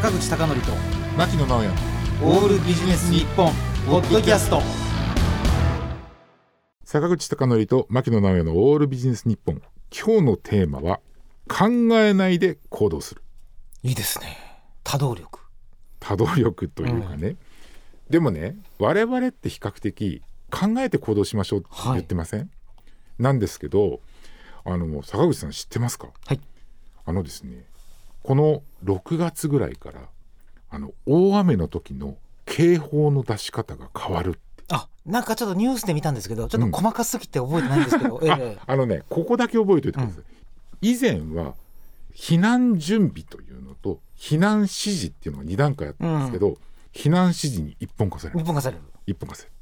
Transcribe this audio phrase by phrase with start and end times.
[0.00, 0.72] 坂口孝則と
[1.18, 1.68] 牧野直哉。
[2.24, 3.52] オールビジネス日本
[3.86, 4.62] ポッドキャスト。
[6.84, 9.60] 坂口孝則と牧野直哉のオールビジネス日本。
[9.94, 11.00] 今日のテーマは
[11.50, 11.66] 考
[11.98, 13.22] えないで行動する。
[13.82, 14.38] いいですね。
[14.84, 15.40] 多動力。
[15.98, 17.36] 多動力というかね、
[18.08, 22.50] でもね我々って比較的考えて行動しましょうって言ってません、
[23.18, 24.00] なんですけど
[24.64, 26.08] あの坂口さん知ってますか？
[26.24, 26.40] はい。
[27.04, 27.66] あのですね
[28.22, 30.08] この6月ぐらいから
[30.70, 38.58] あの大雨の時の警報の出し方が変わるあなんかちょっとニュースで見たんですけどちょっと細かすぎて覚えてないんですけど、ええ。
[38.64, 41.54] あのねここだけ覚えておいてください、以前は
[42.14, 46.58] 避難準備というのと避難指示っていうのが2段階あったんですけど、
[46.92, 48.38] 避難指示に一本化される。
[48.38, 48.82] 日本化される。
[49.06, 49.54] 一本化される。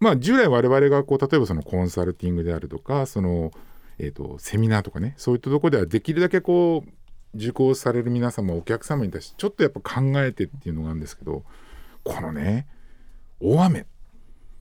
[0.00, 3.52] まあ従来我々がこう例えばそのコンサルティングであるとかその、
[3.98, 6.90] えー、とセミナーとかねそういったところではできるだけこう
[7.36, 11.42] 受講される皆様お客様に対してちょっとやっぱ考えてっていうのがあるんですけど
[12.04, 12.66] このね
[13.40, 13.86] 大雨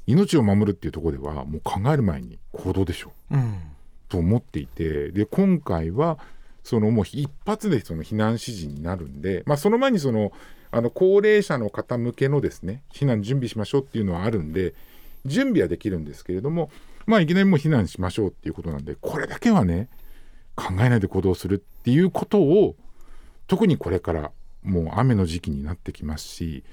[0.07, 3.35] 命を守るっていうところではもう考える前に行動でしょう。
[3.35, 3.59] うん。
[4.07, 6.19] と思っていてで今回は
[6.63, 10.31] そのもう一発でその避難指示になるんで、まあ、その前にその
[10.71, 14.73] あの高齢者の方向けのですね避難準備しましょうっていうのはあるんで
[15.25, 16.69] 準備はできるんですけれども、
[17.05, 19.89] まあ、いきなりもう避難しましょうっていうことなんでこれだけはね
[20.55, 22.75] 考えないで行動するっていうことを
[23.47, 24.31] 特にこれから
[24.63, 26.63] もう雨の時期になってきますし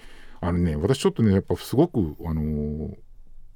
[0.40, 2.96] あのね私ちょっとねやっぱすごくあのー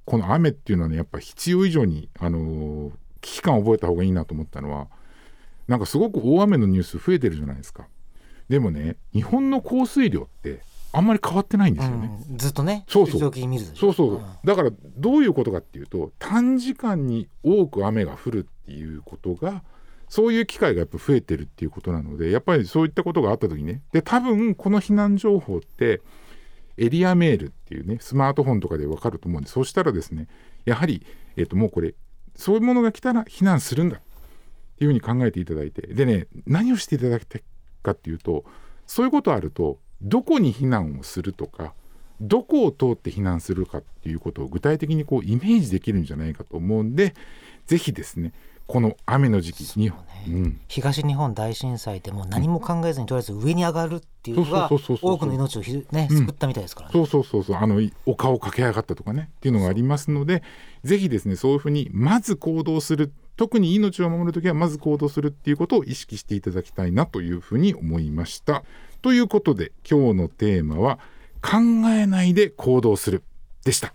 [0.04, 4.86] この雨っていうのはねやっぱ必要以上にあのー危機感を覚えた方がいいなと思ったのは
[5.66, 7.88] なんかすごく大雨のニュース増えてるじゃないですか。
[8.48, 10.60] でもね日本の降水量って
[10.92, 13.20] あんまり変わってないんですよね、うんずっとねそうそう。
[13.74, 14.24] そうそう、ん。
[14.44, 19.64] だからどういうことかっていうと短時間に多く雨が降るっていうことが
[20.08, 23.82] そういう機会がやっぱ増えてるっていうことなのでやっぱりそういったことがあった時にね。
[23.92, 26.00] で多分この避難情報って
[26.76, 30.28] エリアメールっていうねスマートフォンとかで分かると思うんでそうしたらですね
[30.64, 31.04] やはり、
[31.36, 31.94] えっともうこれ
[32.34, 34.00] そういうものが来たら避難するんだっ
[34.78, 37.42] ていうふうに考えていただいてでね何をしていただきたい
[37.82, 38.44] かっていうと
[38.86, 41.74] そういうことあるとどこに避難をするとか
[42.20, 47.14] どこを通って避難するかっていうことを具体的にこうイメージできるんじゃないかと思うんで
[47.66, 48.32] ぜひですね
[48.66, 49.92] この雨の時期に、
[50.28, 56.18] うん、東日本大震災でも何も考えずにとりあえず上に上がるっていうのが多くの命をひねうん。
[56.26, 57.56] 救ったみたいですからね、そうそうそうそう。
[57.56, 60.42] あのい丘を駆け上がったとかねっていうのがありますので
[60.82, 68.64] ぜひですねそういうふうにまず行動する特に命を守るときはまず行動するっていうことを意識していただきたいなというふうに思いました。
[69.02, 70.98] ということで今日のテーマは
[71.40, 71.58] 考
[71.90, 73.22] えないで行動する
[73.64, 73.94] でした。